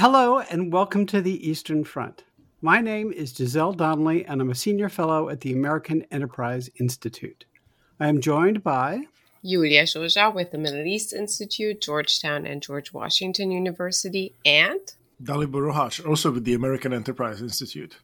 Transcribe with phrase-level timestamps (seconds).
[0.00, 2.22] Hello, and welcome to the Eastern Front.
[2.62, 7.46] My name is Giselle Donnelly, and I'm a senior fellow at the American Enterprise Institute.
[7.98, 9.06] I am joined by
[9.44, 14.78] Iulia Joja with the Middle East Institute, Georgetown and George Washington University, and
[15.20, 17.96] Dalibor Rohac, also with the American Enterprise Institute.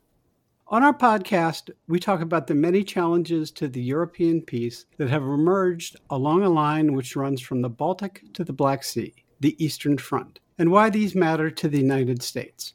[0.67, 5.23] On our podcast, we talk about the many challenges to the European peace that have
[5.23, 9.97] emerged along a line which runs from the Baltic to the Black Sea, the Eastern
[9.97, 12.75] Front, and why these matter to the United States.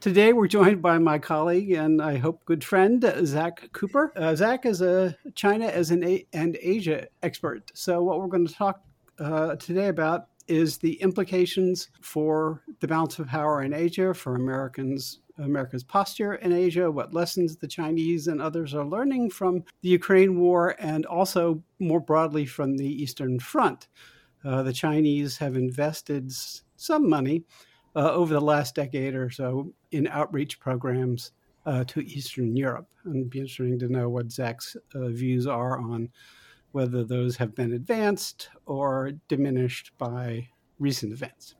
[0.00, 4.12] Today, we're joined by my colleague and I hope good friend, Zack Cooper.
[4.14, 7.72] Uh, Zack is a China as an a- and Asia expert.
[7.74, 8.82] So, what we're going to talk
[9.18, 15.20] uh, today about is the implications for the balance of power in Asia, for Americans
[15.38, 20.38] America's posture in Asia, what lessons the Chinese and others are learning from the Ukraine
[20.38, 23.88] war, and also more broadly from the Eastern Front.
[24.44, 26.32] Uh, the Chinese have invested
[26.76, 27.42] some money
[27.94, 31.32] uh, over the last decade or so in outreach programs
[31.64, 32.88] uh, to Eastern Europe.
[33.04, 36.10] And it'd be interesting to know what Zack's uh, views are on
[36.72, 40.46] whether those have been advanced or diminished by
[40.78, 41.54] recent events.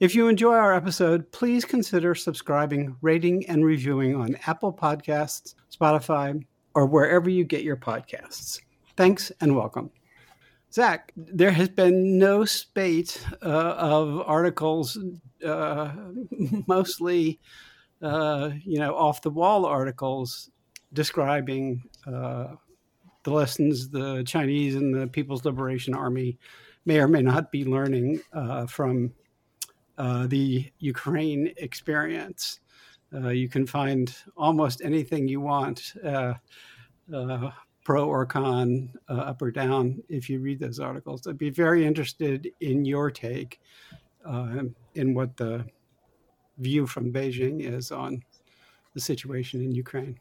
[0.00, 6.44] If you enjoy our episode, please consider subscribing, rating, and reviewing on Apple Podcasts, Spotify,
[6.74, 8.60] or wherever you get your podcasts.
[8.96, 9.90] Thanks and welcome.
[10.72, 14.98] Zack, there has been no spate uh, of articles,
[15.44, 15.92] uh,
[16.66, 17.38] mostly,
[18.00, 20.50] uh, you know, off the wall articles
[20.94, 22.54] describing uh,
[23.24, 26.38] the lessons the Chinese and the People's Liberation Army
[26.86, 29.12] may or may not be learning uh, from
[29.98, 32.60] uh, the Ukraine experience.
[33.12, 36.32] You can find almost anything you want, uh
[37.84, 41.26] pro or con, uh, up or down, if you read those articles.
[41.26, 43.60] I'd be very interested in your take
[44.94, 45.64] in what the
[46.58, 48.22] view from Beijing is on
[48.94, 50.18] the situation in Ukraine.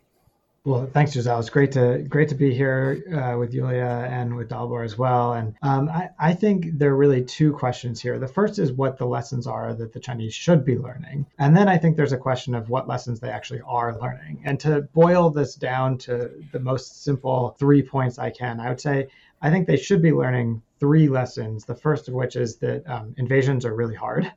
[0.64, 1.40] Well, thanks, Giselle.
[1.40, 5.34] It's great to great to be here uh, with Iulia and with Dalibor as well.
[5.34, 8.20] And um, I, I think there are really two questions here.
[8.20, 11.68] The first is what the lessons are that the Chinese should be learning, and then
[11.68, 14.44] I think there's a question of what lessons they actually are learning.
[14.46, 18.82] And to boil this down to the most simple three points I can, I would
[18.82, 19.08] say
[19.42, 21.66] I think they should be learning three lessons.
[21.66, 24.32] The first of which is that um, invasions are really hard.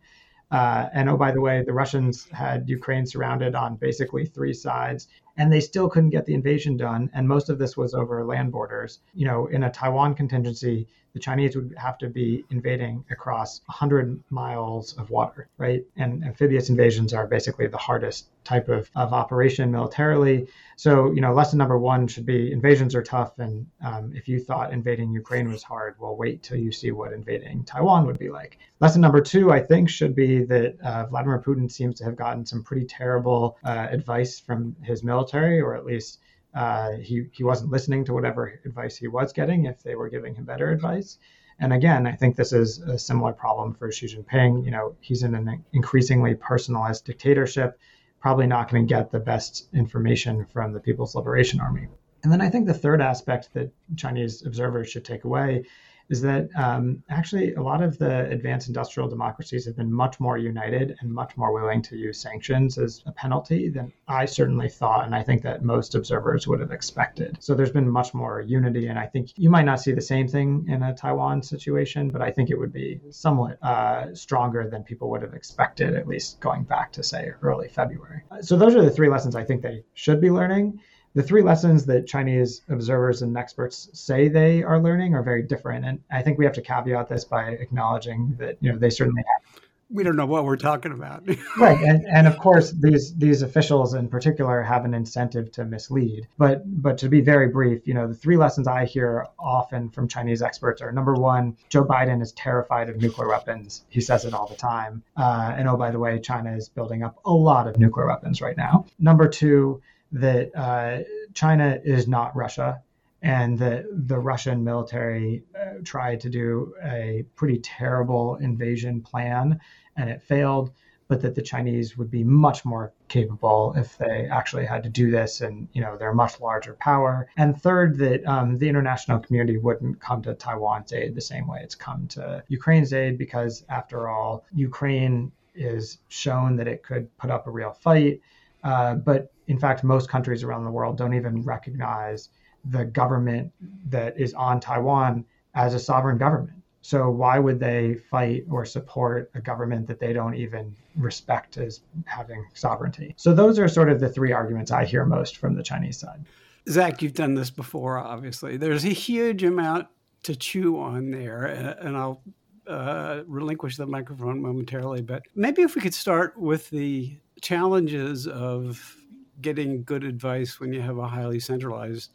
[0.51, 5.09] Uh, and oh, by the way, the Russians had Ukraine surrounded on basically three sides
[5.37, 7.11] and they still couldn't get the invasion done.
[7.15, 9.01] And most of this was over land borders.
[9.15, 14.21] You know, in a Taiwan contingency, the Chinese would have to be invading across 100
[14.31, 15.85] miles of water, right?
[15.97, 20.49] And amphibious invasions are basically the hardest type of, of operation militarily.
[20.77, 23.39] So, you know, lesson number one should be invasions are tough.
[23.39, 27.13] And um, if you thought invading Ukraine was hard, well, wait till you see what
[27.13, 28.59] invading Taiwan would be like.
[28.81, 32.45] Lesson number two, I think, should be that uh, Vladimir Putin seems to have gotten
[32.45, 36.21] some pretty terrible uh, advice from his military, or at least
[36.55, 40.35] uh, he, he wasn't listening to whatever advice he was getting if they were giving
[40.35, 41.19] him better advice.
[41.59, 44.65] And again, I think this is a similar problem for Xi Jinping.
[44.65, 47.79] You know, he's in an increasingly personalized dictatorship,
[48.21, 51.89] probably not going to get the best information from the People's Liberation Army.
[52.23, 55.65] And then I think the third aspect that Chinese observers should take away
[56.11, 60.37] is that um, actually a lot of the advanced industrial democracies have been much more
[60.37, 65.07] united and much more willing to use sanctions as a penalty than I certainly thought,
[65.07, 67.39] and I think that most observers would have expected.
[67.41, 70.29] So there's been much more unity, and I think you might not see the same
[70.29, 74.83] thing in a Taiwan situation, but I think it would be somewhat uh, stronger than
[74.83, 78.23] people would have expected, at least going back to say early February.
[78.41, 80.81] So those are the three lessons I think they should be learning
[81.15, 85.85] the three lessons that Chinese observers and experts say they are learning are very different.
[85.85, 89.23] And I think we have to caveat this by acknowledging that, you know, they certainly
[89.23, 89.63] have.
[89.91, 91.29] We don't know what we're talking about.
[91.59, 91.79] right.
[91.81, 96.27] And, and of course, these these officials in particular have an incentive to mislead.
[96.37, 100.09] But but to be very brief, you know, the three lessons I hear often from
[100.09, 103.85] Chinese experts are number one, Joe Biden is terrified of nuclear weapons.
[103.89, 105.05] He says it all the time.
[105.17, 108.41] Uh, and oh, by the way, China is building up a lot of nuclear weapons
[108.41, 108.87] right now.
[108.99, 109.81] Number two,
[110.15, 111.03] that uh,
[111.35, 112.81] China is not Russia
[113.21, 119.61] and that the Russian military uh, tried to do a pretty terrible invasion plan
[119.97, 120.71] and it failed,
[121.09, 125.11] but that the Chinese would be much more capable if they actually had to do
[125.11, 127.29] this and you know they're a much larger power.
[127.37, 131.61] And third, that um, the international community wouldn't come to Taiwan's aid the same way
[131.63, 137.31] it's come to Ukraine's aid because after all, Ukraine is shown that it could put
[137.31, 138.21] up a real fight.
[138.65, 142.31] Uh, but in fact, most countries around the world don't even recognize
[142.71, 143.53] the government
[143.91, 145.25] that is on Taiwan
[145.55, 146.59] as a sovereign government.
[146.81, 151.81] So why would they fight or support a government that they don't even respect as
[152.05, 153.15] having sovereignty?
[153.17, 156.25] So those are sort of the three arguments I hear most from the Chinese side.
[156.69, 158.57] Zack, you've done this before, obviously.
[158.57, 159.89] There's a huge amount
[160.25, 162.23] to chew on there, and I'll
[162.67, 165.03] uh, relinquish the microphone momentarily.
[165.03, 168.97] But maybe if we could start with the challenges of
[169.41, 172.11] getting good advice when you have a highly centralized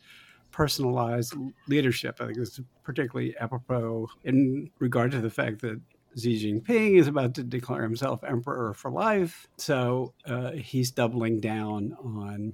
[0.52, 1.36] personalized
[1.68, 2.18] leadership.
[2.20, 5.80] I think is particularly apropos in regard to the fact that
[6.18, 9.48] Xi Jinping is about to declare himself emperor for life.
[9.58, 12.54] So uh, he's doubling down on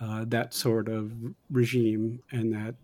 [0.00, 1.12] uh, that sort of
[1.50, 2.74] regime and that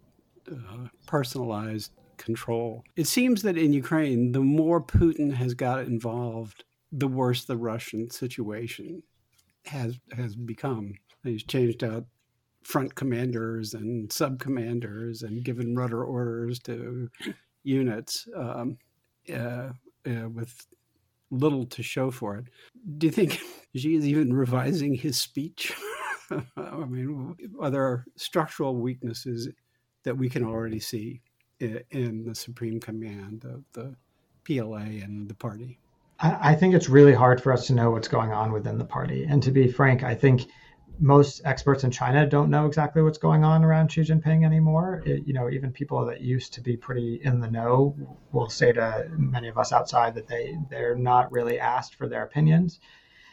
[0.51, 2.85] uh, personalized control.
[2.97, 8.11] It seems that in Ukraine, the more Putin has got involved, the worse the Russian
[8.11, 9.03] situation
[9.67, 10.95] has has become.
[11.23, 12.05] He's changed out
[12.65, 17.09] front commanders and sub commanders and given rudder orders to
[17.65, 18.77] units um,
[19.33, 19.71] uh,
[20.07, 20.67] uh, with
[21.31, 22.45] little to show for it.
[22.99, 23.41] Do you think
[23.77, 25.73] Xi is even revising his speech?
[26.57, 29.49] I mean, are there structural weaknesses
[30.05, 31.21] that we can already see
[31.61, 33.95] in the supreme command of the
[34.45, 35.79] PLA and the party?
[36.25, 39.25] I think it's really hard for us to know what's going on within the party.
[39.25, 40.47] And to be frank, I think
[41.01, 45.03] most experts in China don't know exactly what's going on around Xi Jinping anymore.
[45.05, 47.97] It, you know, even people that used to be pretty in the know
[48.31, 52.23] will say to many of us outside that they they're not really asked for their
[52.23, 52.79] opinions.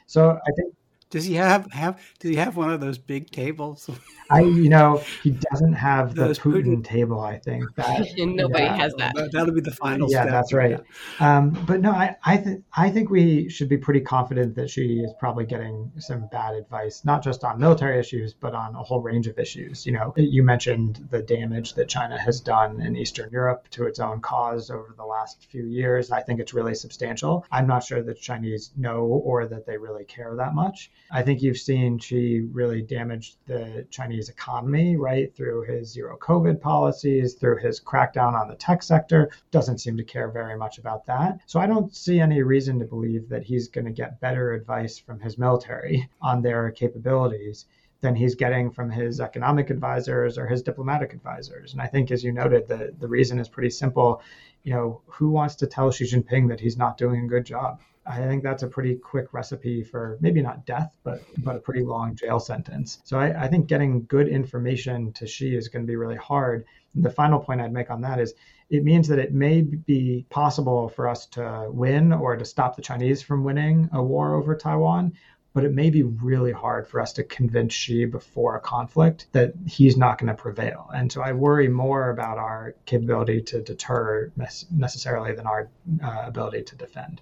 [0.07, 0.73] So I think
[1.09, 3.89] does he have have does he have one of those big tables?
[4.29, 7.19] I you know he doesn't have the Putin, Putin, table.
[7.19, 9.15] I think that nobody yeah, has that.
[9.15, 9.45] that.
[9.47, 10.07] will be the final.
[10.11, 10.31] Yeah, step.
[10.31, 10.79] that's right.
[11.19, 11.37] Yeah.
[11.37, 14.99] Um, but no, I I think I think we should be pretty confident that Xi
[14.99, 19.01] is probably getting some bad advice, not just on military issues, but on a whole
[19.01, 19.87] range of issues.
[19.87, 23.99] You know, you mentioned the damage that China has done in Eastern Europe to its
[23.99, 26.11] own cause over the last few years.
[26.11, 27.45] I think it's really substantial.
[27.51, 30.91] I'm not sure that Chinese know or that they really care that much.
[31.11, 36.61] I think you've seen Xi really damage the Chinese economy, right, through his zero COVID
[36.61, 39.31] policies, through his crackdown on the tech sector.
[39.51, 41.39] Doesn't seem to care very much about that.
[41.47, 44.99] So I don't see any reason to believe that he's going to get better advice
[44.99, 47.65] from his military on their capabilities
[48.01, 51.73] than he's getting from his economic advisors or his diplomatic advisors.
[51.73, 54.21] And I think, as you noted, the, the reason is pretty simple.
[54.63, 57.81] You know, who wants to tell Xi Jinping that he's not doing a good job?
[58.09, 61.83] I think that's a pretty quick recipe for maybe not death, but but a pretty
[61.83, 62.99] long jail sentence.
[63.03, 66.65] So I, I think getting good information to Xi is going to be really hard.
[66.95, 68.33] And the final point I'd make on that is
[68.71, 72.81] it means that it may be possible for us to win or to stop the
[72.81, 75.13] Chinese from winning a war over Taiwan,
[75.53, 79.53] but it may be really hard for us to convince Xi before a conflict that
[79.67, 80.89] he's not going to prevail.
[80.95, 84.31] And so I worry more about our capability to deter
[84.71, 85.69] necessarily than our
[86.03, 87.21] uh, ability to defend.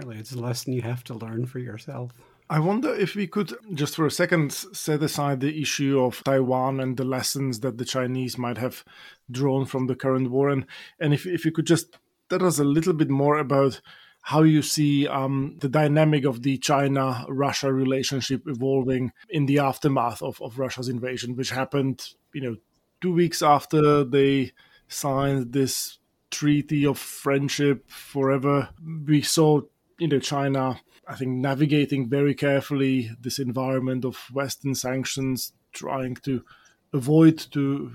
[0.00, 2.12] It's a lesson you have to learn for yourself.
[2.50, 6.78] I wonder if we could just for a second set aside the issue of Taiwan
[6.78, 8.84] and the lessons that the Chinese might have
[9.30, 10.66] drawn from the current war, and,
[11.00, 11.96] and if, if you could just
[12.28, 13.80] tell us a little bit more about
[14.20, 20.22] how you see um, the dynamic of the China Russia relationship evolving in the aftermath
[20.22, 22.56] of, of Russia's invasion, which happened, you know,
[23.00, 24.52] two weeks after they
[24.88, 25.98] signed this
[26.30, 28.70] treaty of friendship forever.
[29.06, 29.62] We saw
[29.98, 36.44] you know China I think navigating very carefully this environment of Western sanctions, trying to
[36.92, 37.90] avoid to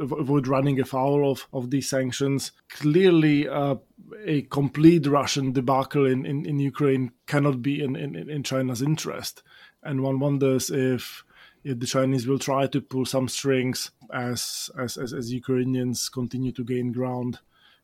[0.00, 2.52] avoid running afoul of, of these sanctions.
[2.68, 3.76] Clearly, uh,
[4.24, 9.42] a complete Russian debacle in, in, in Ukraine cannot be in, in, in China's interest,
[9.82, 11.24] and one wonders if
[11.62, 16.52] if the Chinese will try to pull some strings as as as, as Ukrainians continue
[16.52, 17.38] to gain ground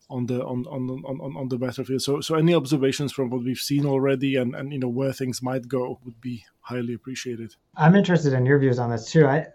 [0.09, 2.01] on the on on on, on the battlefield.
[2.01, 5.41] So so any observations from what we've seen already and and you know where things
[5.41, 7.55] might go would be highly appreciated.
[7.75, 9.25] I'm interested in your views on this too.
[9.25, 9.47] I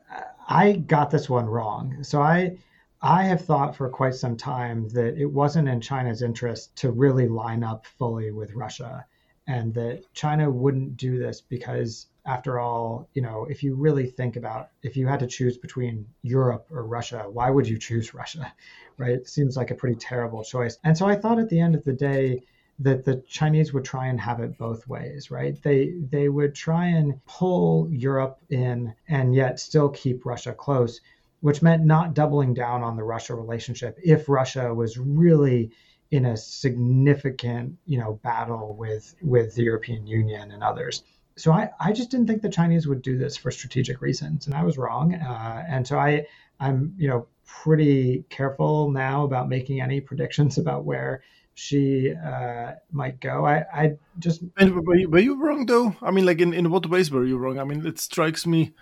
[0.48, 2.02] I got this one wrong.
[2.02, 2.58] So I
[3.00, 7.28] I have thought for quite some time that it wasn't in China's interest to really
[7.28, 9.04] line up fully with Russia
[9.46, 14.36] and that China wouldn't do this because after all, you know, if you really think
[14.36, 18.52] about if you had to choose between Europe or Russia, why would you choose Russia?
[18.96, 19.12] Right?
[19.12, 20.78] It seems like a pretty terrible choice.
[20.84, 22.42] And so I thought at the end of the day
[22.78, 25.60] that the Chinese would try and have it both ways, right?
[25.62, 31.00] They they would try and pull Europe in and yet still keep Russia close,
[31.40, 35.72] which meant not doubling down on the Russia relationship if Russia was really
[36.12, 41.02] in a significant, you know, battle with with the European Union and others
[41.36, 44.54] so I, I just didn't think the Chinese would do this for strategic reasons, and
[44.54, 45.14] I was wrong.
[45.14, 46.26] Uh, and so I
[46.60, 51.22] I'm, you know, pretty careful now about making any predictions about where
[51.54, 53.46] Xi uh, might go.
[53.46, 54.42] I, I just.
[54.56, 55.96] And were you, were you wrong though?
[56.02, 57.58] I mean, like in, in what ways were you wrong?
[57.58, 58.72] I mean, it strikes me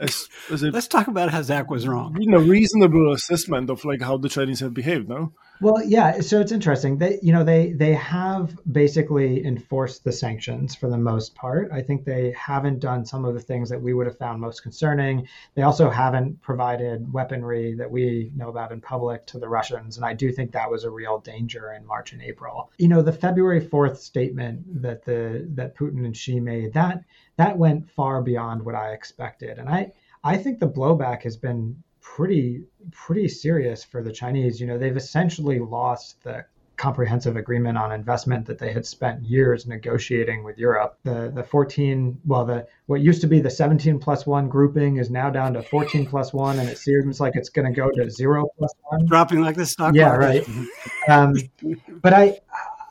[0.00, 2.16] as, as a, let's talk about how Zack was wrong.
[2.20, 5.08] You know, reasonable assessment of like how the Chinese have behaved.
[5.08, 5.32] No.
[5.60, 6.20] Well, yeah.
[6.20, 6.98] So it's interesting.
[6.98, 11.70] They, you know, they they have basically enforced the sanctions for the most part.
[11.72, 14.62] I think they haven't done some of the things that we would have found most
[14.62, 15.26] concerning.
[15.54, 20.06] They also haven't provided weaponry that we know about in public to the Russians, and
[20.06, 22.70] I do think that was a real danger in March and April.
[22.78, 27.02] You know, the February fourth statement that the that Putin and Xi made that
[27.38, 29.92] that went far beyond what I expected, and I
[30.22, 34.60] I think the blowback has been pretty pretty serious for the Chinese.
[34.60, 36.44] You know, they've essentially lost the
[36.76, 40.96] comprehensive agreement on investment that they had spent years negotiating with Europe.
[41.02, 45.10] The the 14 well the what used to be the 17 plus 1 grouping is
[45.10, 48.08] now down to 14 plus 1 and it seems like it's going to go to
[48.08, 50.46] 0 plus 1 dropping like the stock Yeah, market.
[50.46, 51.08] right.
[51.08, 51.34] um,
[52.00, 52.38] but I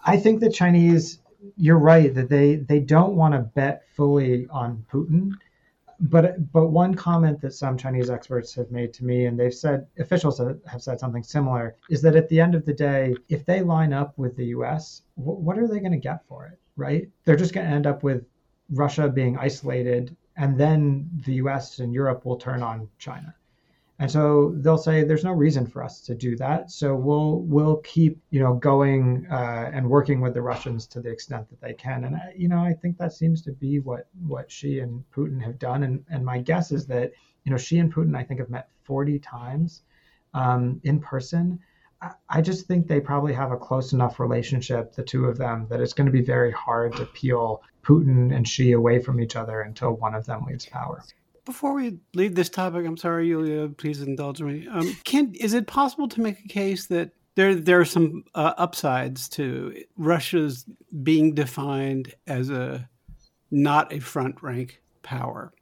[0.06, 1.20] I think the Chinese
[1.56, 5.34] you're right that they they don't want to bet fully on Putin
[6.00, 9.88] but but one comment that some Chinese experts have made to me, and they've said
[9.98, 13.62] officials have said something similar, is that at the end of the day, if they
[13.62, 16.60] line up with the U.S., what are they going to get for it?
[16.76, 17.10] Right?
[17.26, 18.26] They're just going to end up with
[18.70, 21.80] Russia being isolated, and then the U.S.
[21.80, 23.34] and Europe will turn on China.
[24.00, 26.70] And so they'll say there's no reason for us to do that.
[26.70, 31.10] So we'll we'll keep you know going uh, and working with the Russians to the
[31.10, 32.04] extent that they can.
[32.04, 35.42] And I, you know I think that seems to be what what Xi and Putin
[35.42, 35.84] have done.
[35.84, 37.12] And and my guess is that
[37.44, 39.82] you know Xi and Putin I think have met 40 times
[40.36, 41.60] um, in person.
[42.00, 45.66] I, I just think they probably have a close enough relationship, the two of them,
[45.72, 49.36] that it's going to be very hard to peel Putin and Xi away from each
[49.36, 51.04] other until one of them leaves power
[51.48, 54.68] before we leave this topic, I'm sorry, Iulia, please indulge me.
[54.68, 58.54] Um, can is it possible to make a case that there there are some uh,
[58.58, 60.66] upsides to Russia's
[61.04, 62.88] being defined as a
[63.50, 65.54] not a front rank power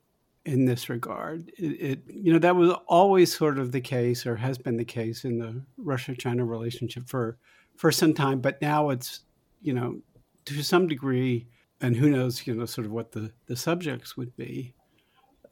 [0.43, 1.51] in this regard?
[1.57, 4.85] It, it you know that was always sort of the case, or has been the
[4.85, 7.37] case in the Russia China relationship for
[7.77, 9.21] for some time, but now it's
[9.61, 9.99] you know
[10.45, 11.47] to some degree,
[11.79, 14.74] and who knows, you know, sort of what the the subjects would be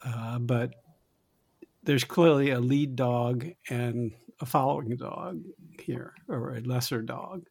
[0.04, 0.76] uh, but
[1.84, 5.44] there's clearly a lead dog and a following dog
[5.80, 7.48] here, or a lesser dog,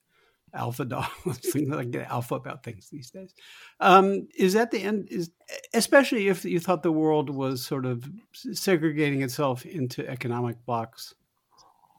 [0.54, 1.06] alpha dog.
[1.54, 3.34] like get alpha about things these days.
[3.80, 5.08] Um, is that the end?
[5.10, 5.30] Is
[5.74, 11.14] especially if you thought the world was sort of segregating itself into economic blocks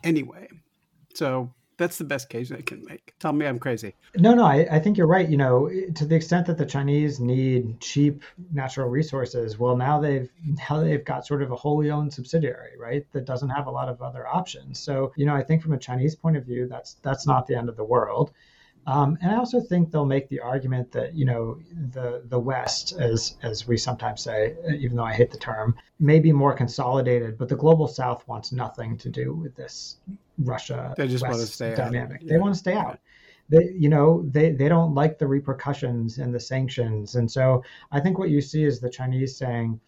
[0.03, 0.48] anyway.
[1.15, 3.13] So that's the best case I can make.
[3.19, 3.95] Tell me I'm crazy.
[4.17, 5.27] No, no, I, I, think you're right.
[5.27, 10.29] You know, to the extent that the Chinese need cheap natural resources, well, now they've
[10.69, 13.05] now they've got sort of a wholly owned subsidiary, right?
[13.11, 14.79] That doesn't have a lot of other options.
[14.79, 17.55] So, you know, I think from a Chinese point of view, that's that's not the
[17.55, 18.31] end of the world.
[18.85, 21.59] Um, and I also think they'll make the argument that you know
[21.91, 26.19] the the West, as as we sometimes say, even though I hate the term, may
[26.19, 29.97] be more consolidated, but the global South wants nothing to do with this
[30.37, 32.21] Russia they just West want to stay dynamic.
[32.21, 32.27] Out.
[32.27, 32.41] They yeah.
[32.41, 32.99] want to stay out.
[33.49, 37.15] They, you know, they, they don't like the repercussions and the sanctions.
[37.15, 39.79] And so I think what you see is the Chinese saying,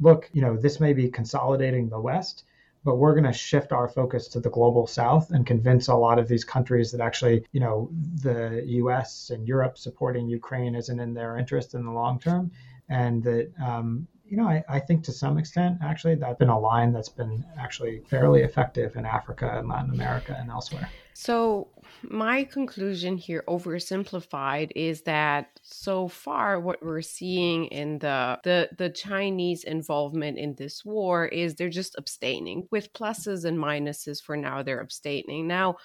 [0.00, 2.44] look, you know, this may be consolidating the West,
[2.84, 6.18] but we're going to shift our focus to the global south and convince a lot
[6.18, 7.90] of these countries that actually, you know,
[8.22, 12.50] the US and Europe supporting Ukraine isn't in their interest in the long term.
[12.88, 16.58] And that, um, you know, I, I, think to some extent, actually, that's been a
[16.58, 20.88] line that's been actually fairly effective in Africa and Latin America and elsewhere.
[21.14, 21.68] So,
[22.02, 28.90] my conclusion here, oversimplified, is that so far what we're seeing in the, the the
[28.90, 34.22] Chinese involvement in this war is they're just abstaining with pluses and minuses.
[34.22, 35.46] For now, they're abstaining.
[35.46, 35.76] Now,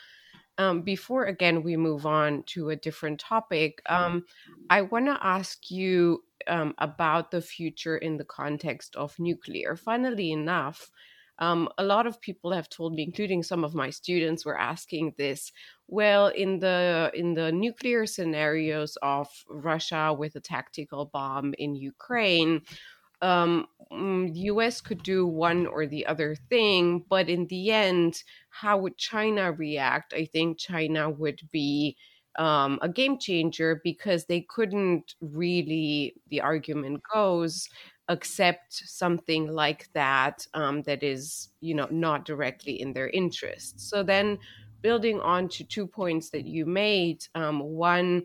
[0.58, 4.25] um, before again we move on to a different topic, um,
[4.70, 9.75] I want to ask you um, about the future in the context of nuclear.
[9.75, 10.91] Funnily enough,
[11.39, 15.15] um, a lot of people have told me, including some of my students, were asking
[15.17, 15.51] this.
[15.88, 22.62] Well, in the in the nuclear scenarios of Russia with a tactical bomb in Ukraine,
[23.22, 28.24] um, mm, the US could do one or the other thing, but in the end,
[28.50, 30.13] how would China react?
[30.13, 31.98] I think China would be
[32.38, 37.68] um, a game changer because they couldn't really, the argument goes,
[38.08, 43.80] accept something like that um, that is, you know, not directly in their interest.
[43.80, 44.38] So then,
[44.82, 48.24] building on to two points that you made, um, one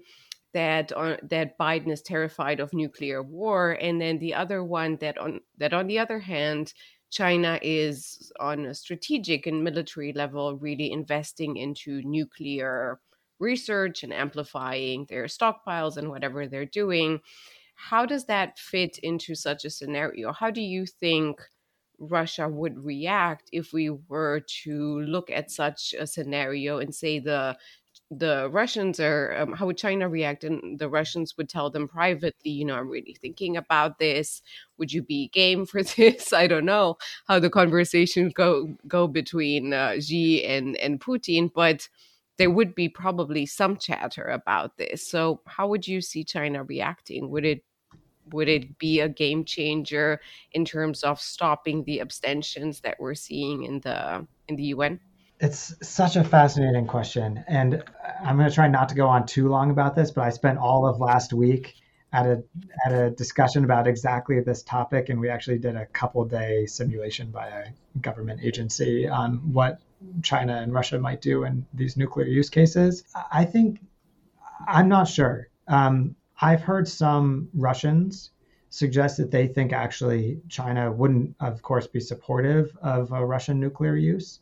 [0.56, 5.18] that uh, that Biden is terrified of nuclear war, and then the other one that
[5.18, 6.72] on that on the other hand
[7.10, 13.00] China is on a strategic and military level really investing into nuclear
[13.38, 17.20] research and amplifying their stockpiles and whatever they're doing.
[17.74, 20.32] How does that fit into such a scenario?
[20.32, 21.42] How do you think
[21.98, 27.56] Russia would react if we were to look at such a scenario and say the
[28.10, 30.44] the Russians are um, how would China react?
[30.44, 34.42] And the Russians would tell them privately, you know, I'm really thinking about this.
[34.78, 36.32] Would you be game for this?
[36.32, 41.88] I don't know how the conversation go go between uh, Xi and and Putin, but
[42.38, 45.06] there would be probably some chatter about this.
[45.06, 47.30] So how would you see China reacting?
[47.30, 47.64] Would it
[48.32, 50.20] would it be a game changer
[50.52, 55.00] in terms of stopping the abstentions that we're seeing in the in the UN?
[55.38, 57.84] It's such a fascinating question, and
[58.22, 60.10] I'm going to try not to go on too long about this.
[60.10, 61.74] But I spent all of last week
[62.12, 62.42] at a
[62.84, 67.30] at a discussion about exactly this topic, and we actually did a couple day simulation
[67.30, 67.64] by a
[68.00, 69.80] government agency on what
[70.22, 73.04] China and Russia might do in these nuclear use cases.
[73.32, 73.80] I think
[74.66, 75.48] I'm not sure.
[75.68, 78.30] Um, I've heard some Russians
[78.68, 83.96] suggest that they think actually China wouldn't, of course, be supportive of a Russian nuclear
[83.96, 84.40] use,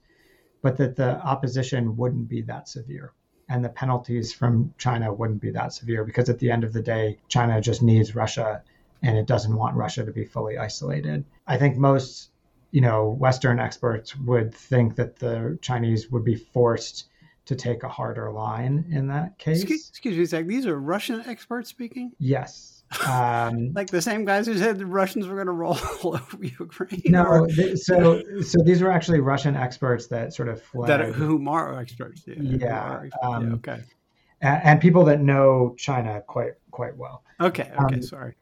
[0.60, 3.12] but that the opposition wouldn't be that severe.
[3.48, 6.82] And the penalties from China wouldn't be that severe because at the end of the
[6.82, 8.62] day, China just needs Russia
[9.02, 11.24] and it doesn't want Russia to be fully isolated.
[11.46, 12.30] I think most
[12.74, 17.06] you know, Western experts would think that the Chinese would be forced
[17.44, 19.62] to take a harder line in that case.
[19.62, 20.46] Excuse, excuse me a sec.
[20.48, 22.10] These are Russian experts speaking?
[22.18, 22.73] Yes.
[23.06, 27.02] Um, like the same guys who said the Russians were going to roll over Ukraine.
[27.06, 30.88] No, they, so so these were actually Russian experts that sort of fled.
[30.88, 32.22] That who are experts?
[32.26, 32.34] Yeah.
[32.38, 33.82] Yeah, um, yeah okay.
[34.40, 37.22] And, and, people that know China quite quite well.
[37.40, 37.70] Okay.
[37.78, 37.94] Okay.
[37.96, 38.34] Um, sorry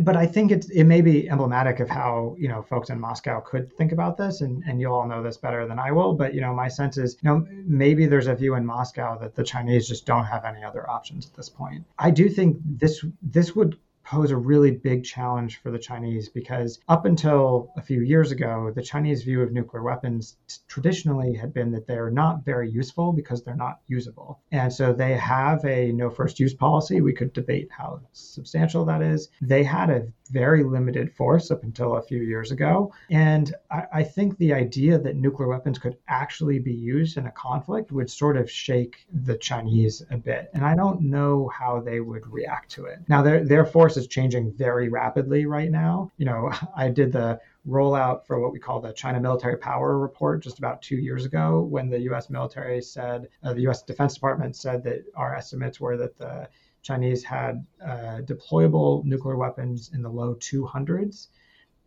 [0.00, 3.40] but I think it's it may be emblematic of how you know folks in Moscow
[3.40, 6.14] could think about this, and and you all know this better than I will.
[6.14, 9.34] But you know, my sense is you know maybe there's a view in Moscow that
[9.34, 11.84] the Chinese just don't have any other options at this point.
[11.98, 16.78] I do think this this would pose a really big challenge for the Chinese because
[16.88, 20.36] up until a few years ago, the Chinese view of nuclear weapons
[20.68, 24.40] traditionally had been that they're not very useful because they're not usable.
[24.52, 27.00] And so they have a no first use policy.
[27.00, 29.28] We could debate how substantial that is.
[29.42, 32.92] They had a very limited force up until a few years ago.
[33.10, 37.30] And I, I, think the idea that nuclear weapons could actually be used in a
[37.32, 40.50] conflict would sort of shake the Chinese a bit.
[40.54, 43.00] And I don't know how they would react to it.
[43.08, 46.10] Now, their, their force is changing very rapidly right now.
[46.16, 50.42] You know, I did the rollout for what we call the China Military Power Report
[50.42, 54.56] just about two years ago when the US military said, uh, the US Defense Department
[54.56, 56.48] said that our estimates were that the
[56.86, 61.26] Chinese had uh, deployable nuclear weapons in the low 200s.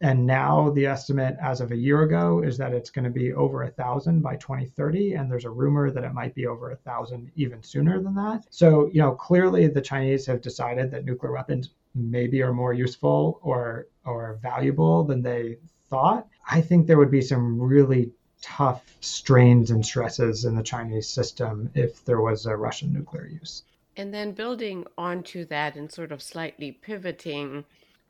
[0.01, 3.31] And now the estimate as of a year ago is that it's going to be
[3.33, 5.13] over a thousand by 2030.
[5.13, 8.45] And there's a rumor that it might be over a thousand even sooner than that.
[8.49, 13.39] So, you know, clearly the Chinese have decided that nuclear weapons maybe are more useful
[13.41, 15.57] or or valuable than they
[15.89, 16.27] thought.
[16.49, 21.69] I think there would be some really tough strains and stresses in the Chinese system
[21.73, 23.63] if there was a Russian nuclear use.
[23.99, 27.65] And then building onto that and sort of slightly pivoting,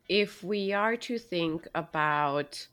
[0.07, 2.67] if we are to think about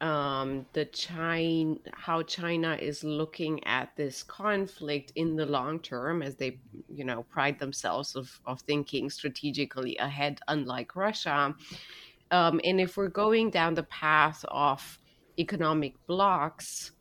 [0.00, 6.36] um, the China, how China is looking at this conflict in the long term, as
[6.36, 11.52] they, you know, pride themselves of, of thinking strategically ahead, unlike Russia.
[12.30, 14.96] Um, and if we're going down the path of
[15.40, 16.92] economic blocks,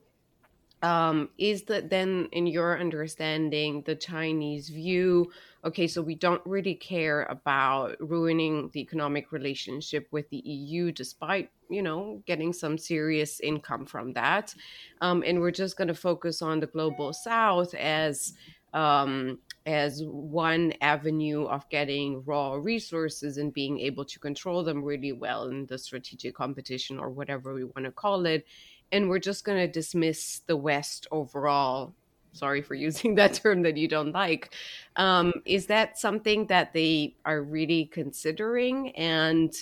[0.82, 5.32] um, is that then, in your understanding, the Chinese view
[5.66, 11.50] okay, so we don't really care about ruining the economic relationship with the EU, despite,
[11.70, 14.54] you know, getting some serious income from that.
[15.02, 18.34] Um, and we're just going to focus on the global south as.
[18.72, 25.12] Um, as one avenue of getting raw resources and being able to control them really
[25.12, 28.46] well in the strategic competition or whatever we want to call it.
[28.92, 31.94] And we're just going to dismiss the West overall
[32.34, 34.54] sorry for using that term that you don't like.
[34.96, 38.92] Um, is that something that they are really considering?
[38.92, 39.54] And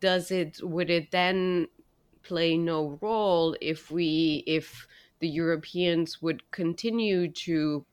[0.00, 1.68] does it would it then
[2.22, 4.86] play no role if we if
[5.20, 7.84] the Europeans would continue to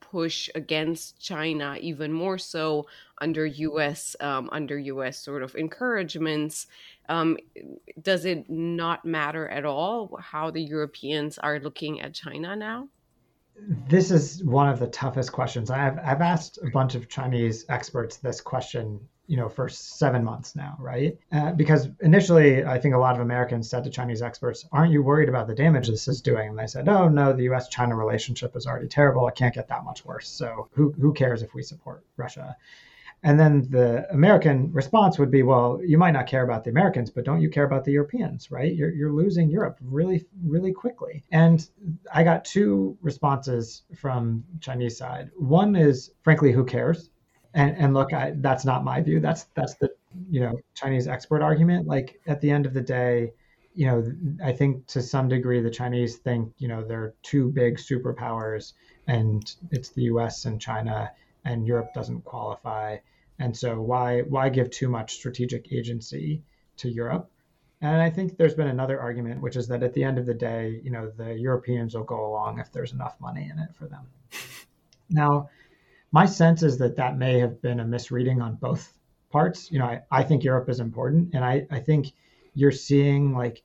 [0.00, 2.86] push against China even more so
[3.20, 4.16] under U.S.
[4.20, 5.18] Um, under U.S.
[5.18, 6.66] sort of encouragements.
[7.08, 7.36] Um,
[8.00, 12.88] does it not matter at all how the Europeans are looking at China now?
[13.88, 15.70] this is one of the toughest questions.
[15.70, 20.56] I've I've asked a bunch of Chinese experts this question you know, for seven months
[20.56, 21.18] now, right?
[21.30, 25.02] Uh, because initially, I think a lot of Americans said to Chinese experts, "Aren't you
[25.02, 28.56] worried about the damage this is doing?" And they said, "Oh no, the U.S.-China relationship
[28.56, 29.28] is already terrible.
[29.28, 30.28] It can't get that much worse.
[30.28, 32.56] So who who cares if we support Russia?"
[33.22, 37.10] And then the American response would be, well, you might not care about the Americans,
[37.10, 38.72] but don't you care about the Europeans, right?
[38.72, 41.24] You're, you're losing Europe really, really quickly.
[41.32, 41.68] And
[42.14, 45.30] I got two responses from Chinese side.
[45.36, 47.10] One is, frankly, who cares?
[47.54, 49.20] And, and look, I, that's not my view.
[49.20, 49.90] That's that's the
[50.30, 51.86] you know Chinese export argument.
[51.86, 53.32] Like at the end of the day,
[53.74, 54.04] you know,
[54.44, 58.72] I think to some degree the Chinese think you know they're two big superpowers,
[59.06, 60.44] and it's the U.S.
[60.44, 61.10] and China,
[61.44, 62.96] and Europe doesn't qualify.
[63.38, 66.42] And so why why give too much strategic agency
[66.78, 67.30] to Europe?
[67.80, 70.34] And I think there's been another argument, which is that at the end of the
[70.34, 73.86] day, you know, the Europeans will go along if there's enough money in it for
[73.86, 74.06] them.
[75.10, 75.48] Now,
[76.12, 78.92] my sense is that that may have been a misreading on both
[79.30, 79.72] parts.
[79.72, 82.12] You know, I, I think Europe is important, and I, I think
[82.52, 83.62] you're seeing like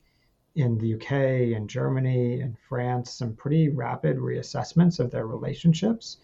[0.56, 1.12] in the UK
[1.58, 6.18] and Germany and France some pretty rapid reassessments of their relationships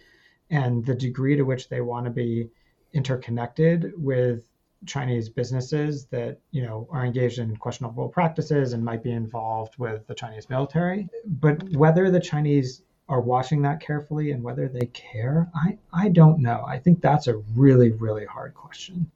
[0.50, 2.50] and the degree to which they want to be
[2.94, 4.48] interconnected with
[4.86, 10.08] Chinese businesses that you know are engaged in questionable practices and might be involved with
[10.08, 11.08] the Chinese military.
[11.26, 16.40] But whether the Chinese are watching that carefully and whether they care, I, I don't
[16.40, 16.64] know.
[16.68, 19.12] I think that's a really, really hard question.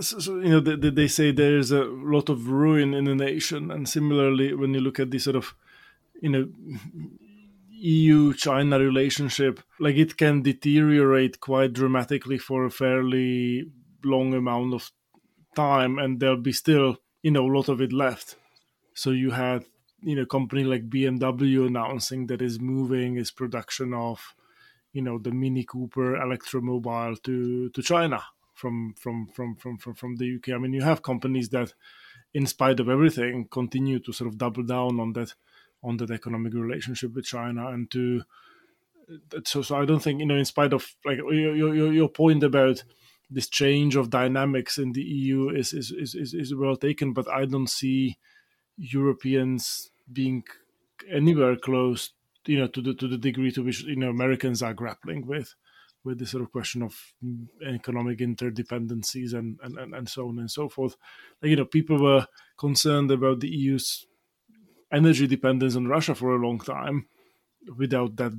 [0.00, 3.70] So, so you know, they, they say there's a lot of ruin in the nation,
[3.70, 5.54] and similarly, when you look at the sort of,
[6.20, 6.48] you know,
[7.80, 13.70] EU China relationship, like it can deteriorate quite dramatically for a fairly
[14.04, 14.90] long amount of
[15.54, 18.36] time, and there'll be still, you know, a lot of it left.
[18.94, 19.64] So you had,
[20.00, 24.34] you know, a company like BMW announcing that is moving its production of,
[24.92, 28.22] you know, the Mini Cooper electromobile to to China
[28.54, 30.54] from from from from from, from the UK.
[30.54, 31.74] I mean, you have companies that,
[32.34, 35.34] in spite of everything, continue to sort of double down on that
[35.82, 38.22] on that economic relationship with China and to
[39.10, 42.08] uh, so so I don't think you know in spite of like your your, your
[42.08, 42.84] point about
[43.30, 47.44] this change of dynamics in the EU is is, is is well taken but I
[47.44, 48.18] don't see
[48.76, 50.44] Europeans being
[51.10, 52.10] anywhere close
[52.46, 55.54] you know to the to the degree to which you know Americans are grappling with
[56.04, 60.38] with this sort of question of mm, economic interdependencies and, and, and, and so on
[60.38, 60.96] and so forth.
[61.42, 64.06] Like, you know, people were concerned about the EU's
[64.92, 67.06] energy dependence on Russia for a long time
[67.76, 68.32] without that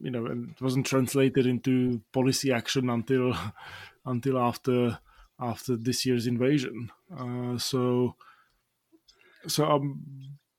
[0.00, 3.34] you know and it wasn't translated into policy action until
[4.06, 4.98] until after
[5.40, 6.90] after this year's invasion.
[7.16, 8.16] Uh, so
[9.46, 10.02] so um,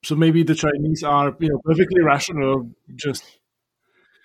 [0.02, 3.38] so maybe the chinese are you know perfectly rational just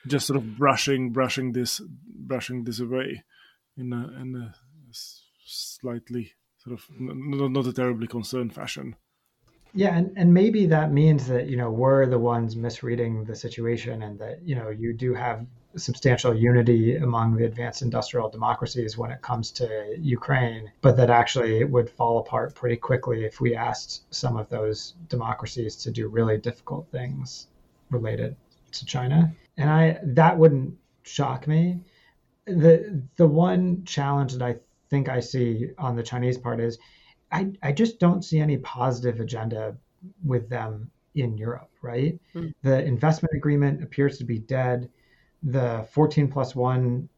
[0.08, 3.24] just sort of brushing brushing this brushing this away
[3.78, 4.54] in a in a
[5.43, 8.95] slightly sort of not, not a terribly concerned fashion
[9.75, 14.03] yeah, and, and maybe that means that, you know, we're the ones misreading the situation
[14.03, 19.11] and that, you know, you do have substantial unity among the advanced industrial democracies when
[19.11, 23.53] it comes to Ukraine, but that actually it would fall apart pretty quickly if we
[23.53, 27.47] asked some of those democracies to do really difficult things
[27.89, 28.38] related
[28.71, 29.35] to China.
[29.57, 31.81] And I that wouldn't shock me.
[32.45, 34.55] The the one challenge that I
[34.89, 36.77] think I see on the Chinese part is
[37.36, 39.76] I, I just don't see any positive agenda
[40.24, 42.17] with them in Europe, right?
[42.34, 42.54] Mm.
[42.63, 44.89] The investment agreement appears to be dead.
[45.43, 47.10] The 14 plus one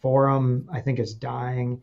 [0.00, 1.82] forum, I think, is dying.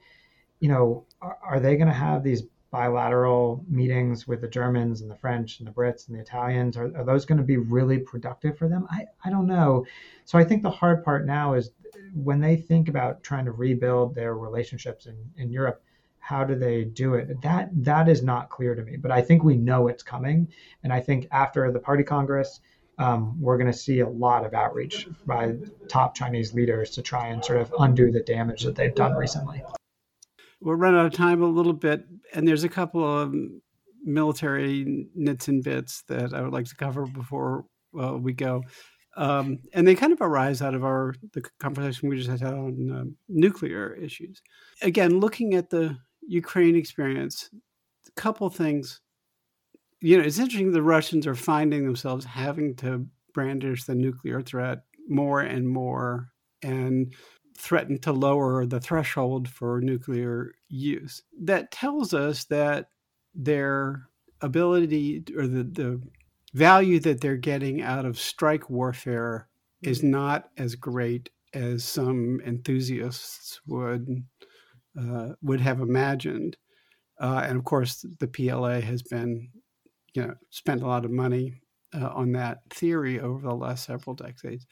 [0.62, 5.12] You know, are, are they going to have these bilateral meetings with the Germans and
[5.12, 6.78] the French and the Brits and the Italians?
[6.78, 8.88] Are, are those going to be really productive for them?
[8.90, 9.86] I, I don't know.
[10.24, 11.72] So I think the hard part now is
[12.14, 15.84] when they think about trying to rebuild their relationships in, in Europe,
[16.26, 17.40] how do they do it?
[17.44, 20.48] That that is not clear to me but i think we know it's coming.
[20.84, 22.60] And i think after the party congress
[22.98, 25.56] um, we're going to see a lot of outreach by
[25.90, 29.62] top chinese leaders to try and sort of undo the damage that they've done recently.
[30.62, 33.36] We'll run out of time a little bit and there's a couple of
[34.04, 37.66] military nits and bits that i would like to cover before
[38.02, 38.64] uh, we go.
[39.18, 42.92] Um, and they kind of arise out of our the conversation we just had on
[42.92, 44.42] uh, nuclear issues.
[44.82, 47.50] Again, looking at the Ukraine experience,
[48.08, 49.02] a couple things.
[50.02, 54.84] You know, it's interesting the Russians are finding themselves having to brandish the nuclear threat
[55.08, 56.30] more and more
[56.62, 57.14] and
[57.58, 61.22] threaten to lower the threshold for nuclear use.
[61.40, 62.90] That tells us that
[63.34, 64.10] their
[64.42, 66.02] ability or the, the
[66.54, 69.48] value that they're getting out of strike warfare
[69.82, 74.24] is not as great as some enthusiasts would
[75.00, 76.58] uh, would have imagined.
[77.20, 79.50] Uh, and of course, the PLA has been,
[80.14, 81.54] you know, spent a lot of money
[81.94, 84.66] uh, on that theory over the last several decades.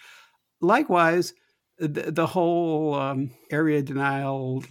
[0.61, 1.33] Likewise,
[1.77, 4.63] the, the whole um, area denial,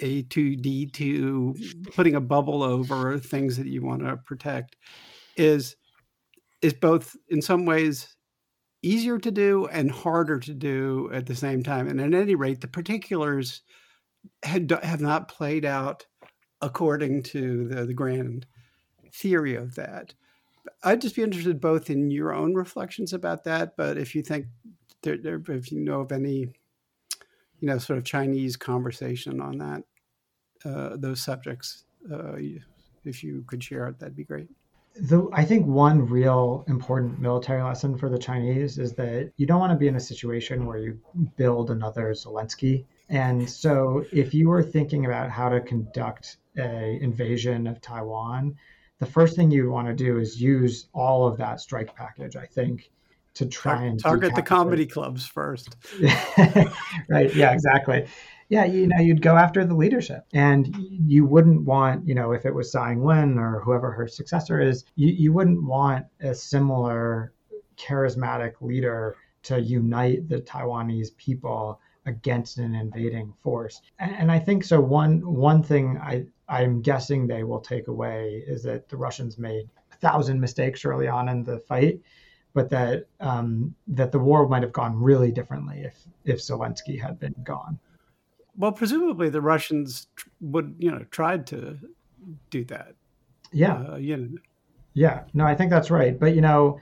[0.00, 4.76] A2D2, putting a bubble over things that you want to protect,
[5.36, 5.76] is
[6.60, 8.16] is both in some ways
[8.82, 11.88] easier to do and harder to do at the same time.
[11.88, 13.62] And at any rate, the particulars
[14.42, 16.06] had, have not played out
[16.60, 18.46] according to the, the grand
[19.12, 20.14] theory of that.
[20.82, 24.46] I'd just be interested both in your own reflections about that, but if you think
[25.02, 26.40] there, there if you know of any,
[27.60, 29.82] you know, sort of Chinese conversation on that,
[30.64, 32.34] uh, those subjects, uh,
[33.04, 34.48] if you could share it, that'd be great.
[35.00, 39.60] The, I think one real important military lesson for the Chinese is that you don't
[39.60, 40.98] want to be in a situation where you
[41.36, 42.84] build another Zelensky.
[43.08, 48.56] And so, if you were thinking about how to conduct a invasion of Taiwan,
[48.98, 52.36] the first thing you want to do is use all of that strike package.
[52.36, 52.90] I think
[53.34, 55.76] to try and target the comedy clubs first.
[57.08, 57.34] right.
[57.34, 57.52] Yeah.
[57.52, 58.06] Exactly
[58.48, 62.46] yeah, you know, you'd go after the leadership, and you wouldn't want, you know, if
[62.46, 67.32] it was Tsai Ing-wen or whoever her successor is, you, you wouldn't want a similar
[67.76, 73.82] charismatic leader to unite the Taiwanese people against an invading force.
[73.98, 74.80] And, and I think so.
[74.80, 79.68] One one thing I I'm guessing they will take away is that the Russians made
[79.92, 82.00] a thousand mistakes early on in the fight,
[82.54, 87.20] but that um, that the war might have gone really differently if if Zelensky had
[87.20, 87.78] been gone.
[88.58, 90.08] Well, presumably the Russians
[90.40, 91.78] would, you know, tried to
[92.50, 92.94] do that.
[93.52, 93.74] Yeah.
[93.74, 94.38] Uh, you know.
[94.94, 95.22] Yeah.
[95.32, 96.18] No, I think that's right.
[96.18, 96.80] But you know,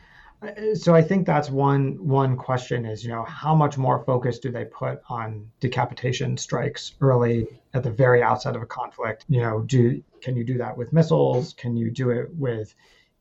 [0.75, 4.51] so I think that's one one question is, you know, how much more focus do
[4.51, 9.25] they put on decapitation strikes early at the very outset of a conflict?
[9.29, 11.53] You know, do can you do that with missiles?
[11.55, 12.75] Can you do it with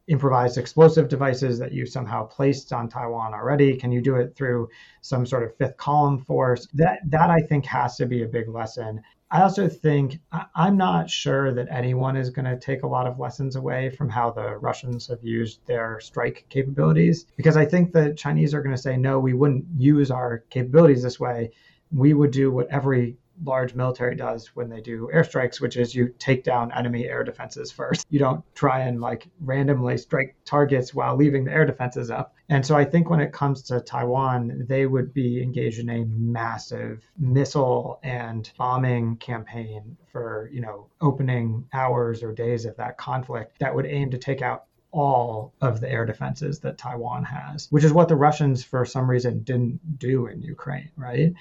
[0.07, 3.75] improvised explosive devices that you somehow placed on Taiwan already?
[3.75, 4.69] Can you do it through
[5.01, 6.67] some sort of fifth column force?
[6.73, 9.01] That that I think has to be a big lesson.
[9.31, 10.19] I also think
[10.53, 14.07] I'm not sure that anyone is going to take a lot of lessons away from
[14.07, 18.75] how the Russians have used their strike capabilities because I think the Chinese are going
[18.75, 21.51] to say no, we wouldn't use our capabilities this way.
[21.91, 26.13] We would do what every large military does when they do airstrikes, which is you
[26.19, 28.05] take down enemy air defenses first.
[28.09, 32.35] You don't try and like randomly strike targets while leaving the air defenses up.
[32.49, 36.05] And so I think when it comes to Taiwan, they would be engaged in a
[36.05, 43.59] massive missile and bombing campaign for, you know, opening hours or days of that conflict
[43.59, 44.65] that would aim to take out
[44.95, 49.09] all of the air defenses that Taiwan has, which is what the Russians, for some
[49.09, 51.33] reason, didn't do in Ukraine, right?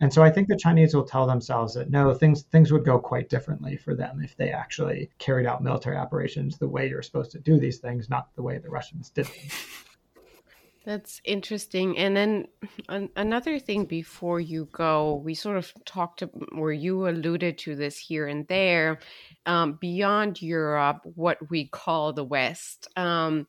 [0.00, 3.00] And so I think the Chinese will tell themselves that no, things things would go
[3.00, 7.32] quite differently for them if they actually carried out military operations the way you're supposed
[7.32, 9.28] to do these things, not the way the Russians did.
[10.90, 11.96] That's interesting.
[11.98, 12.48] And then
[12.88, 17.96] an- another thing before you go, we sort of talked, or you alluded to this
[17.96, 18.98] here and there.
[19.46, 22.88] Um, beyond Europe, what we call the West.
[22.96, 23.46] Um,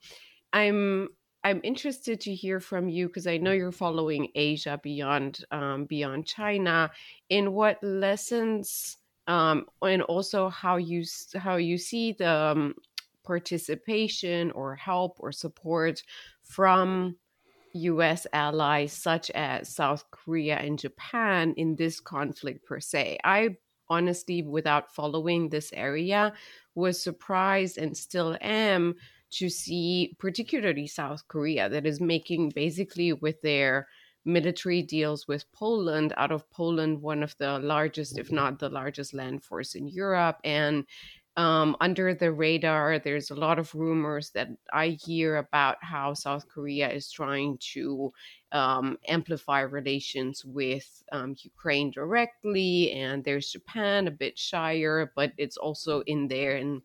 [0.53, 1.09] I'm
[1.43, 6.27] I'm interested to hear from you because I know you're following Asia beyond um, beyond
[6.27, 6.91] China.
[7.29, 11.03] In what lessons um, and also how you
[11.35, 12.75] how you see the um,
[13.23, 16.03] participation or help or support
[16.43, 17.15] from
[17.73, 18.27] U.S.
[18.33, 23.17] allies such as South Korea and Japan in this conflict per se.
[23.23, 23.57] I
[23.89, 26.33] honestly, without following this area,
[26.75, 28.95] was surprised and still am
[29.31, 33.87] to see, particularly South Korea, that is making basically with their
[34.23, 39.13] military deals with Poland, out of Poland, one of the largest, if not the largest
[39.13, 40.37] land force in Europe.
[40.43, 40.85] And
[41.37, 46.45] um, under the radar, there's a lot of rumors that I hear about how South
[46.47, 48.11] Korea is trying to
[48.51, 52.91] um, amplify relations with um, Ukraine directly.
[52.91, 56.81] And there's Japan a bit shyer, but it's also in there and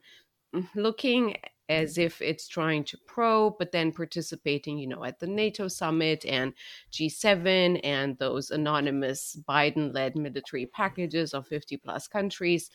[0.54, 1.37] mm, looking
[1.68, 6.24] as if it's trying to probe, but then participating, you know, at the NATO summit
[6.24, 6.52] and
[6.92, 12.70] G7 and those anonymous Biden led military packages of 50 plus countries.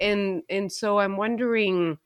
[0.00, 1.98] And, and so I'm wondering,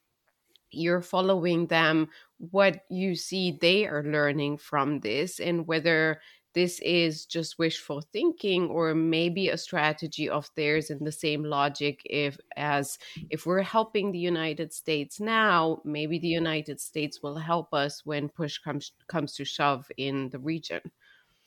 [0.70, 6.20] you're following them, what you see they are learning from this, and whether
[6.54, 12.00] this is just wishful thinking or maybe a strategy of theirs in the same logic
[12.04, 12.98] if as
[13.30, 18.28] if we're helping the united states now maybe the united states will help us when
[18.28, 20.80] push comes comes to shove in the region.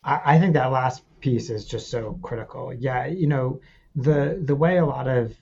[0.04, 2.74] I, I think that last piece is just so critical.
[2.74, 3.60] Yeah you know
[3.96, 5.34] the the way a lot of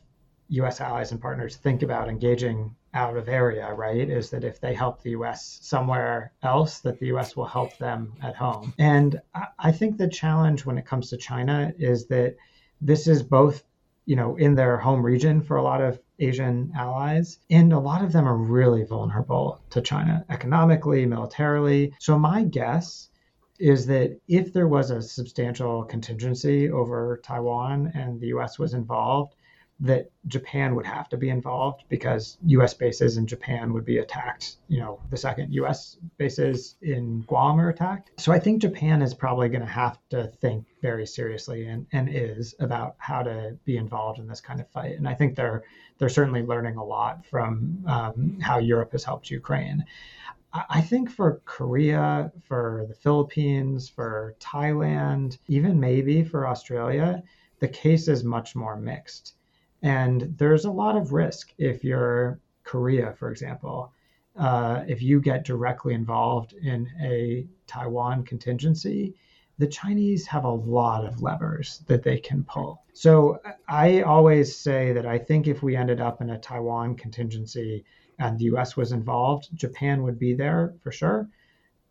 [0.50, 4.74] US allies and partners think about engaging out of area, right, is that if they
[4.74, 8.74] help the US somewhere else, that the US will help them at home.
[8.78, 9.20] And
[9.60, 12.36] I think the challenge when it comes to China is that
[12.82, 13.64] this is both,
[14.06, 18.04] you know, in their home region for a lot of Asian allies, and a lot
[18.04, 21.94] of them are really vulnerable to China economically, militarily.
[22.00, 23.10] So my guess
[23.60, 29.36] is that if there was a substantial contingency over Taiwan and the US was involved,
[29.84, 32.74] that Japan would have to be involved because U.S.
[32.74, 34.56] bases in Japan would be attacked.
[34.70, 35.98] You know, the second U.S.
[36.18, 38.12] bases in Guam are attacked.
[38.18, 42.08] So I think Japan is probably going to have to think very seriously and, and
[42.10, 44.98] is about how to be involved in this kind of fight.
[44.98, 45.64] And I think they're
[45.98, 49.84] they're certainly learning a lot from um, how Europe has helped Ukraine.
[50.54, 57.22] I think for Korea, for the Philippines, for Thailand, even maybe for Australia,
[57.60, 59.36] the case is much more mixed
[59.84, 63.92] and there's a lot of risk if you're Korea, for example.
[64.36, 69.14] Uh, if you get directly involved in a Taiwan contingency,
[69.60, 72.82] the Chinese have a lot of levers that they can pull.
[72.94, 77.86] So I always say that I think if we ended up in a Taiwan contingency
[78.18, 81.30] and the US was involved, Japan would be there for sure.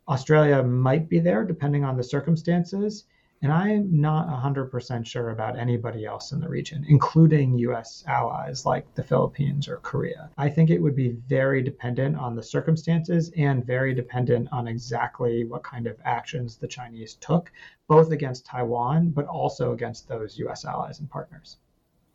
[0.09, 3.05] Australia might be there depending on the circumstances.
[3.43, 8.95] And I'm not 100% sure about anybody else in the region, including US allies like
[8.95, 10.31] the Philippines or Korea.
[10.39, 15.45] I think it would be very dependent on the circumstances and very dependent on exactly
[15.45, 17.51] what kind of actions the Chinese took,
[17.89, 21.57] both against Taiwan, but also against those US allies and partners.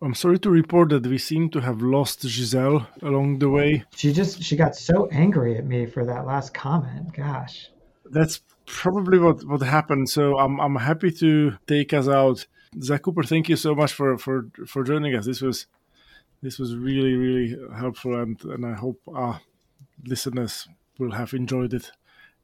[0.02, 3.84] I'm sorry to report that we seem to have lost Giselle along the way.
[3.96, 7.14] She just she got so angry at me for that last comment.
[7.14, 7.70] Gosh.
[8.06, 10.10] That's probably what what happened.
[10.10, 12.46] So I'm I'm happy to take us out.
[12.82, 15.26] Zack Cooper, thank you so much for for for joining us.
[15.26, 15.66] This was
[16.44, 19.42] this was really really helpful, and and I hope our
[20.06, 20.68] listeners
[21.00, 21.92] will have enjoyed it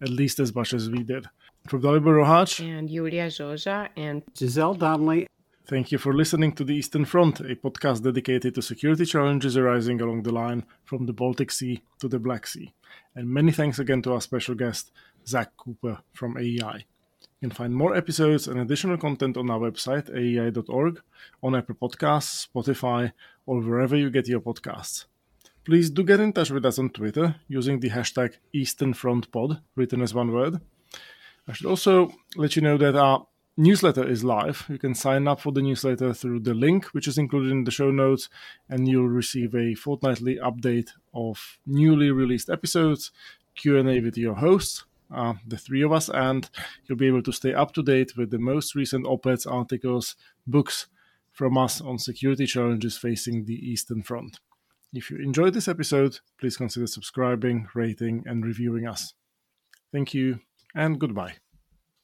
[0.01, 1.27] at least as much as we did.
[1.67, 5.27] From Dalibor Rohac and Iulia Joja and Giselle Donnelly.
[5.65, 10.01] Thank you for listening to the Eastern Front, a podcast dedicated to security challenges arising
[10.01, 12.73] along the line from the Baltic Sea to the Black Sea.
[13.15, 14.91] And many thanks again to our special guest,
[15.27, 16.86] Zack Cooper from AEI.
[17.43, 21.01] You can find more episodes and additional content on our website, aei.org,
[21.41, 23.12] on Apple Podcasts, Spotify,
[23.45, 25.05] or wherever you get your podcasts.
[25.65, 30.13] Please do get in touch with us on Twitter using the hashtag EasternFrontPod, written as
[30.13, 30.59] one word.
[31.47, 34.65] I should also let you know that our newsletter is live.
[34.69, 37.71] You can sign up for the newsletter through the link, which is included in the
[37.71, 38.29] show notes,
[38.69, 43.12] and you'll receive a fortnightly update of newly released episodes,
[43.55, 46.50] Q&A with your hosts, uh, the three of us, and
[46.86, 50.16] you'll be able to stay up to date with the most recent op eds, articles,
[50.46, 50.88] books
[51.32, 54.39] from us on security challenges facing the Eastern Front.
[54.94, 59.13] If you enjoyed this episode, please consider subscribing, rating, and reviewing us.
[59.92, 60.39] Thank you,
[60.76, 61.42] and goodbye.